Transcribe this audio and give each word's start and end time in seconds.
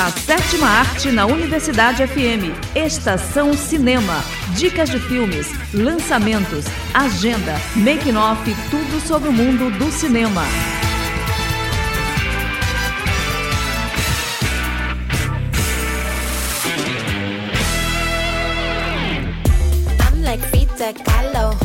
A 0.00 0.12
sétima 0.12 0.68
arte 0.68 1.10
na 1.10 1.26
Universidade 1.26 2.06
FM. 2.06 2.54
Estação 2.72 3.52
Cinema. 3.52 4.22
Dicas 4.54 4.88
de 4.88 5.00
filmes, 5.00 5.48
lançamentos, 5.74 6.66
agenda, 6.94 7.56
making-off, 7.74 8.54
tudo 8.70 9.00
sobre 9.04 9.28
o 9.28 9.32
mundo 9.32 9.76
do 9.76 9.90
cinema. 9.90 10.44
I'm 19.98 20.22
like 20.22 20.44
Frida 20.46 20.92
Kahlo, 21.04 21.58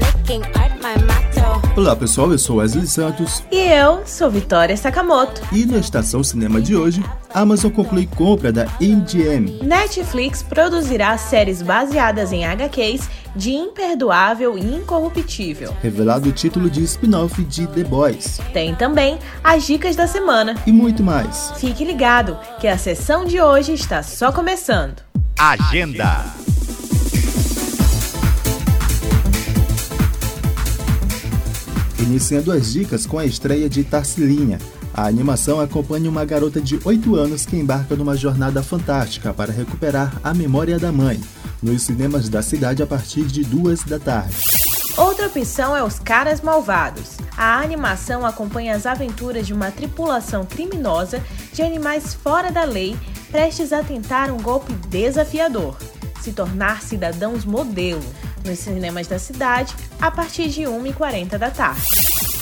making 0.00 0.42
art 0.56 0.72
my 0.80 0.96
motto. 1.04 1.33
Olá 1.76 1.96
pessoal, 1.96 2.30
eu 2.30 2.38
sou 2.38 2.56
Wesley 2.58 2.86
Santos 2.86 3.42
E 3.50 3.56
eu 3.58 4.06
sou 4.06 4.30
Vitória 4.30 4.76
Sakamoto. 4.76 5.42
e 5.52 5.66
na 5.66 5.78
Estação 5.78 6.22
Cinema 6.22 6.60
de 6.60 6.76
hoje, 6.76 7.04
Amazon 7.32 7.70
conclui 7.72 8.06
compra 8.06 8.52
da 8.52 8.66
MGM. 8.80 9.58
Netflix 9.62 10.40
produzirá 10.40 11.18
séries 11.18 11.62
baseadas 11.62 12.30
em 12.32 12.44
HQs 12.44 13.08
de 13.34 13.50
Imperdoável 13.52 14.56
e 14.56 14.62
Incorruptível. 14.62 15.74
Revelado 15.82 16.28
o 16.28 16.32
título 16.32 16.70
de 16.70 16.84
spin-off 16.84 17.42
de 17.42 17.66
The 17.66 17.82
Boys 17.82 18.38
Tem 18.52 18.72
também 18.76 19.18
as 19.42 19.66
dicas 19.66 19.96
da 19.96 20.06
semana. 20.06 20.54
e 20.64 20.70
muito 20.72 21.02
mais. 21.02 21.52
Fique 21.56 21.84
ligado 21.84 22.38
que 22.60 22.68
a 22.68 22.78
sessão 22.78 23.24
de 23.24 23.40
hoje 23.40 23.72
está 23.74 24.00
só 24.02 24.30
começando. 24.30 25.02
Agenda. 25.36 26.24
Iniciando 31.98 32.50
as 32.50 32.72
dicas 32.72 33.06
com 33.06 33.18
a 33.18 33.24
estreia 33.24 33.68
de 33.68 33.84
Tarsilinha. 33.84 34.58
A 34.92 35.06
animação 35.06 35.60
acompanha 35.60 36.10
uma 36.10 36.24
garota 36.24 36.60
de 36.60 36.78
8 36.84 37.14
anos 37.16 37.46
que 37.46 37.56
embarca 37.56 37.96
numa 37.96 38.16
jornada 38.16 38.62
fantástica 38.62 39.32
para 39.32 39.52
recuperar 39.52 40.20
a 40.22 40.34
memória 40.34 40.78
da 40.78 40.92
mãe, 40.92 41.20
nos 41.62 41.82
cinemas 41.82 42.28
da 42.28 42.42
cidade 42.42 42.82
a 42.82 42.86
partir 42.86 43.24
de 43.24 43.42
2 43.44 43.84
da 43.84 43.98
tarde. 43.98 44.36
Outra 44.96 45.26
opção 45.26 45.76
é 45.76 45.82
Os 45.82 45.98
Caras 45.98 46.40
Malvados. 46.40 47.16
A 47.36 47.60
animação 47.60 48.24
acompanha 48.24 48.76
as 48.76 48.86
aventuras 48.86 49.46
de 49.46 49.52
uma 49.52 49.70
tripulação 49.70 50.44
criminosa 50.44 51.20
de 51.52 51.62
animais 51.62 52.14
fora 52.14 52.52
da 52.52 52.62
lei 52.62 52.96
prestes 53.34 53.72
a 53.72 53.82
tentar 53.82 54.30
um 54.30 54.36
golpe 54.40 54.72
desafiador, 54.88 55.76
se 56.20 56.32
tornar 56.32 56.82
cidadãos 56.82 57.44
modelo, 57.44 58.04
nos 58.44 58.58
cinemas 58.58 59.06
da 59.06 59.18
cidade 59.18 59.74
a 60.00 60.10
partir 60.10 60.48
de 60.48 60.62
1h40 60.62 61.38
da 61.38 61.50
tarde. 61.50 61.82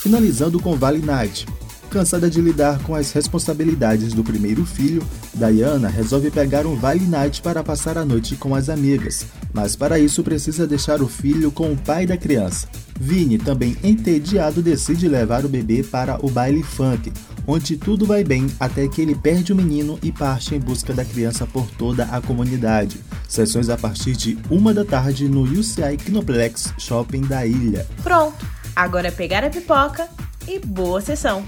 Finalizando 0.00 0.60
com 0.60 0.74
Valley 0.74 1.02
Night. 1.02 1.46
Cansada 1.94 2.28
de 2.28 2.40
lidar 2.40 2.80
com 2.80 2.92
as 2.92 3.12
responsabilidades 3.12 4.12
do 4.12 4.24
primeiro 4.24 4.66
filho, 4.66 5.00
Diana 5.32 5.88
resolve 5.88 6.28
pegar 6.28 6.66
um 6.66 6.74
Valley 6.74 7.06
Night 7.06 7.40
para 7.40 7.62
passar 7.62 7.96
a 7.96 8.04
noite 8.04 8.34
com 8.34 8.52
as 8.52 8.68
amigas, 8.68 9.24
mas 9.52 9.76
para 9.76 9.96
isso 9.96 10.24
precisa 10.24 10.66
deixar 10.66 11.00
o 11.00 11.06
filho 11.06 11.52
com 11.52 11.70
o 11.70 11.76
pai 11.76 12.04
da 12.04 12.16
criança. 12.16 12.66
Vini, 12.98 13.38
também 13.38 13.76
entediado, 13.80 14.60
decide 14.60 15.06
levar 15.06 15.44
o 15.44 15.48
bebê 15.48 15.84
para 15.84 16.18
o 16.20 16.28
baile 16.28 16.64
funk, 16.64 17.12
onde 17.46 17.76
tudo 17.76 18.04
vai 18.04 18.24
bem 18.24 18.48
até 18.58 18.88
que 18.88 19.00
ele 19.00 19.14
perde 19.14 19.52
o 19.52 19.56
menino 19.56 19.96
e 20.02 20.10
parte 20.10 20.52
em 20.52 20.58
busca 20.58 20.92
da 20.92 21.04
criança 21.04 21.46
por 21.46 21.70
toda 21.78 22.06
a 22.06 22.20
comunidade. 22.20 22.98
Sessões 23.28 23.68
a 23.68 23.78
partir 23.78 24.16
de 24.16 24.36
uma 24.50 24.74
da 24.74 24.84
tarde 24.84 25.28
no 25.28 25.42
UCI 25.42 25.96
Kinoplex 25.96 26.74
Shopping 26.76 27.20
da 27.20 27.46
ilha. 27.46 27.86
Pronto, 28.02 28.44
agora 28.74 29.06
é 29.06 29.12
pegar 29.12 29.44
a 29.44 29.48
pipoca 29.48 30.08
e 30.48 30.58
boa 30.58 31.00
sessão! 31.00 31.44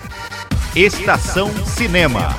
Estação 0.77 1.51
Cinema. 1.65 2.37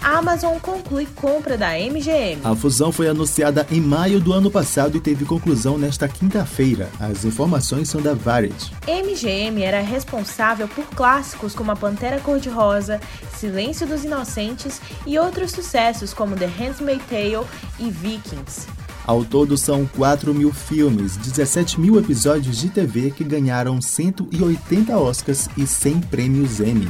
A 0.00 0.18
Amazon 0.18 0.60
conclui 0.60 1.08
compra 1.16 1.58
da 1.58 1.70
MGM. 1.70 2.38
A 2.44 2.54
fusão 2.54 2.92
foi 2.92 3.08
anunciada 3.08 3.66
em 3.68 3.80
maio 3.80 4.20
do 4.20 4.32
ano 4.32 4.48
passado 4.48 4.96
e 4.96 5.00
teve 5.00 5.24
conclusão 5.24 5.76
nesta 5.76 6.06
quinta-feira. 6.06 6.88
As 7.00 7.24
informações 7.24 7.88
são 7.88 8.00
da 8.00 8.14
Variety. 8.14 8.72
MGM 8.86 9.60
era 9.60 9.80
responsável 9.80 10.68
por 10.68 10.86
clássicos 10.90 11.52
como 11.52 11.72
A 11.72 11.74
Pantera 11.74 12.20
Cor-de-Rosa, 12.20 13.00
Silêncio 13.36 13.88
dos 13.88 14.04
Inocentes 14.04 14.80
e 15.04 15.18
outros 15.18 15.50
sucessos 15.50 16.14
como 16.14 16.36
The 16.36 16.46
Handmaid's 16.46 17.04
Tale 17.08 17.44
e 17.80 17.90
Vikings. 17.90 18.68
Ao 19.04 19.24
todo, 19.24 19.58
são 19.58 19.84
4 19.84 20.32
mil 20.32 20.52
filmes, 20.52 21.16
17 21.16 21.80
mil 21.80 21.98
episódios 21.98 22.56
de 22.56 22.68
TV 22.68 23.10
que 23.10 23.24
ganharam 23.24 23.82
180 23.82 24.96
Oscars 24.96 25.48
e 25.56 25.66
100 25.66 26.00
prêmios 26.02 26.60
Emmy. 26.60 26.88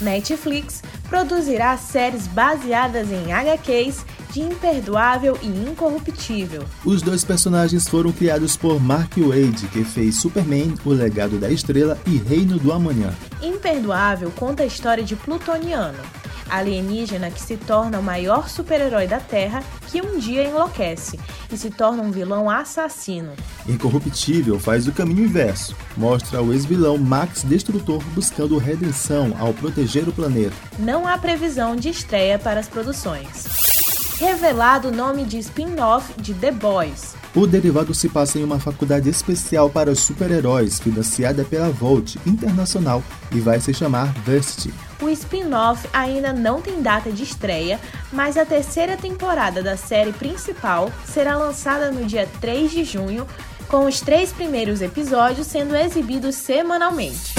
Netflix 0.00 0.82
produzirá 1.08 1.76
séries 1.76 2.26
baseadas 2.26 3.10
em 3.10 3.32
HQs 3.32 4.04
de 4.32 4.40
Imperdoável 4.42 5.38
e 5.42 5.46
Incorruptível. 5.46 6.64
Os 6.84 7.00
dois 7.00 7.24
personagens 7.24 7.88
foram 7.88 8.12
criados 8.12 8.56
por 8.56 8.80
Mark 8.80 9.12
Wade, 9.16 9.66
que 9.68 9.82
fez 9.82 10.16
Superman, 10.16 10.74
O 10.84 10.90
Legado 10.90 11.38
da 11.38 11.50
Estrela 11.50 11.98
e 12.06 12.16
Reino 12.16 12.58
do 12.58 12.72
Amanhã. 12.72 13.14
Imperdoável 13.42 14.30
conta 14.32 14.62
a 14.62 14.66
história 14.66 15.02
de 15.02 15.16
Plutoniano, 15.16 15.98
alienígena 16.48 17.30
que 17.30 17.40
se 17.40 17.56
torna 17.56 17.98
o 17.98 18.02
maior 18.02 18.48
super-herói 18.48 19.06
da 19.06 19.20
Terra 19.20 19.62
que 19.88 20.00
um 20.00 20.18
dia 20.18 20.44
enlouquece 20.44 21.18
e 21.50 21.56
se 21.56 21.70
torna 21.70 22.02
um 22.02 22.10
vilão 22.10 22.50
assassino. 22.50 23.32
Incorruptível 23.68 24.58
faz 24.58 24.86
o 24.86 24.92
caminho 24.92 25.24
inverso. 25.24 25.76
Mostra 25.96 26.42
o 26.42 26.52
ex-vilão 26.52 26.98
Max 26.98 27.42
Destrutor 27.42 28.02
buscando 28.14 28.58
redenção 28.58 29.36
ao 29.38 29.52
proteger 29.52 30.08
o 30.08 30.12
planeta. 30.12 30.56
Não 30.78 31.06
há 31.06 31.16
previsão 31.18 31.76
de 31.76 31.88
estreia 31.88 32.38
para 32.38 32.60
as 32.60 32.68
produções. 32.68 33.44
Revelado 34.18 34.88
o 34.88 34.92
nome 34.92 35.24
de 35.24 35.38
spin-off 35.38 36.20
de 36.20 36.32
The 36.32 36.50
Boys. 36.50 37.14
O 37.34 37.46
derivado 37.46 37.92
se 37.92 38.08
passa 38.08 38.38
em 38.38 38.44
uma 38.44 38.58
faculdade 38.58 39.10
especial 39.10 39.68
para 39.68 39.90
os 39.90 40.00
super-heróis, 40.00 40.80
financiada 40.80 41.44
pela 41.44 41.68
Volt 41.68 42.16
Internacional 42.26 43.02
e 43.30 43.40
vai 43.40 43.60
se 43.60 43.74
chamar 43.74 44.10
Versity. 44.24 44.72
O 45.16 45.18
spin-off 45.18 45.88
ainda 45.94 46.30
não 46.30 46.60
tem 46.60 46.82
data 46.82 47.10
de 47.10 47.22
estreia, 47.22 47.80
mas 48.12 48.36
a 48.36 48.44
terceira 48.44 48.98
temporada 48.98 49.62
da 49.62 49.74
série 49.74 50.12
principal 50.12 50.92
será 51.06 51.38
lançada 51.38 51.90
no 51.90 52.04
dia 52.04 52.28
3 52.38 52.70
de 52.70 52.84
junho, 52.84 53.26
com 53.66 53.86
os 53.86 53.98
três 53.98 54.30
primeiros 54.30 54.82
episódios 54.82 55.46
sendo 55.46 55.74
exibidos 55.74 56.34
semanalmente. 56.34 57.34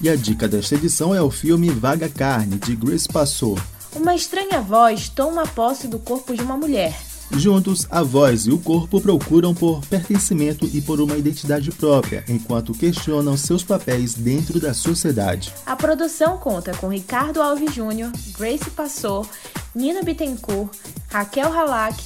E 0.00 0.10
a 0.10 0.16
dica 0.16 0.48
desta 0.48 0.74
edição 0.74 1.14
é 1.14 1.22
o 1.22 1.30
filme 1.30 1.70
Vaga 1.70 2.08
Carne, 2.08 2.58
de 2.58 2.74
Grace 2.74 3.06
Passou. 3.06 3.56
Uma 3.94 4.16
estranha 4.16 4.60
voz 4.60 5.08
toma 5.08 5.46
posse 5.46 5.86
do 5.86 6.00
corpo 6.00 6.34
de 6.34 6.42
uma 6.42 6.56
mulher. 6.56 6.98
Juntos, 7.32 7.86
a 7.90 8.02
voz 8.02 8.46
e 8.46 8.50
o 8.50 8.58
corpo 8.58 9.00
procuram 9.00 9.54
por 9.54 9.84
pertencimento 9.86 10.68
e 10.72 10.80
por 10.80 11.00
uma 11.00 11.16
identidade 11.16 11.70
própria, 11.70 12.24
enquanto 12.28 12.72
questionam 12.72 13.36
seus 13.36 13.62
papéis 13.62 14.14
dentro 14.14 14.60
da 14.60 14.72
sociedade. 14.72 15.52
A 15.66 15.76
produção 15.76 16.38
conta 16.38 16.72
com 16.74 16.88
Ricardo 16.88 17.42
Alves 17.42 17.74
Júnior, 17.74 18.10
Grace 18.38 18.70
Passor, 18.70 19.28
Nina 19.74 20.02
Bittencourt, 20.02 20.70
Raquel 21.08 21.52
Halak, 21.52 21.96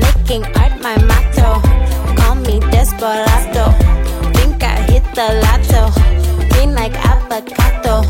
making 0.00 0.44
art 0.56 0.74
my 0.82 0.94
motto. 1.06 1.60
Call 2.20 2.36
me 2.36 2.60
Desperado, 2.70 3.74
think 4.34 4.62
I 4.62 4.92
hit 4.92 5.04
the 5.14 5.40
lotto. 5.40 6.13
Green 6.54 6.74
like 6.74 6.94
avocado, 6.94 8.02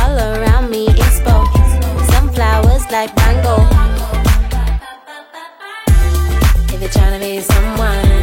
all 0.00 0.18
around 0.18 0.70
me 0.70 0.86
expo. 0.88 1.46
Sunflowers 2.10 2.84
like 2.90 3.14
mango. 3.16 3.56
If 6.72 6.80
you're 6.80 6.90
trying 6.90 7.18
to 7.18 7.26
be 7.26 7.40
someone, 7.40 8.19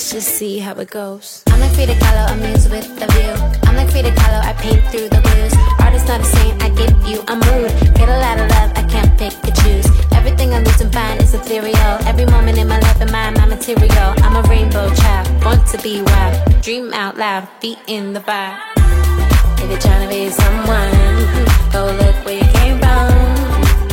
Let's 0.00 0.12
just 0.12 0.34
see 0.36 0.58
how 0.58 0.72
it 0.80 0.88
goes. 0.88 1.42
I'm 1.48 1.60
like 1.60 1.72
Frida 1.72 1.92
Kahlo, 1.92 2.32
amused 2.32 2.70
with 2.70 2.88
the 2.98 3.06
view. 3.12 3.36
I'm 3.68 3.76
like 3.76 3.90
Frida 3.90 4.12
Kahlo, 4.12 4.40
I 4.40 4.54
paint 4.54 4.82
through 4.88 5.10
the 5.10 5.20
blues. 5.20 5.52
Artist 5.78 6.08
not 6.08 6.22
a 6.22 6.24
saint, 6.24 6.62
I 6.64 6.70
give 6.70 6.96
you 7.06 7.20
a 7.28 7.36
mood. 7.36 7.70
Get 8.00 8.08
a 8.08 8.16
lot 8.16 8.40
of 8.40 8.48
love, 8.48 8.72
I 8.80 8.84
can't 8.88 9.12
pick 9.18 9.34
and 9.44 9.54
choose. 9.60 9.86
Everything 10.12 10.54
I 10.54 10.62
lose 10.62 10.80
and 10.80 10.90
find 10.90 11.20
is 11.20 11.34
ethereal. 11.34 11.94
Every 12.08 12.24
moment 12.24 12.56
in 12.56 12.66
my 12.66 12.80
life 12.80 12.98
and 12.98 13.12
my, 13.12 13.28
my 13.28 13.44
material. 13.44 14.14
I'm 14.24 14.42
a 14.42 14.42
rainbow 14.48 14.88
child, 14.94 15.28
born 15.42 15.62
to 15.66 15.76
be 15.82 16.00
wild. 16.00 16.62
Dream 16.62 16.94
out 16.94 17.18
loud, 17.18 17.46
feet 17.60 17.78
in 17.86 18.14
the 18.14 18.20
fire. 18.20 18.58
If 19.60 19.68
you're 19.68 19.78
trying 19.84 20.08
to 20.08 20.08
be 20.08 20.30
someone, 20.30 20.96
go 21.76 21.92
look 22.00 22.16
where 22.24 22.40
you 22.40 22.48
came 22.56 22.78
from. 22.80 23.12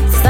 It's 0.07 0.23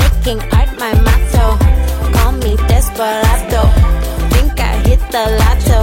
Making 0.00 0.40
art 0.52 0.70
my 0.78 0.92
motto. 1.06 1.58
Call 2.14 2.32
me 2.32 2.56
desperado, 2.68 3.62
think 4.30 4.58
I 4.60 4.72
hit 4.86 5.00
the 5.10 5.24
lotto. 5.40 5.80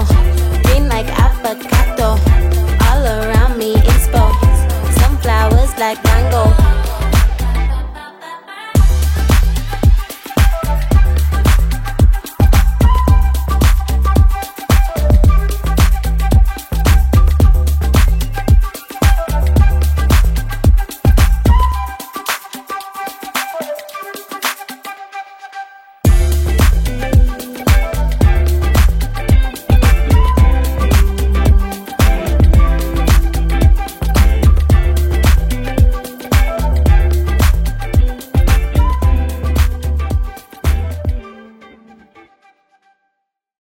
Green 0.63 0.87
like 0.87 1.09
avocado, 1.25 2.17
all 2.87 3.03
around 3.05 3.57
me 3.57 3.73
inspo. 3.75 4.23
Sunflowers 4.97 5.73
like 5.77 6.01
mango, 6.03 6.43